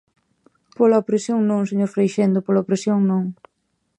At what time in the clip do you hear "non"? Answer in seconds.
1.49-1.61, 3.11-3.23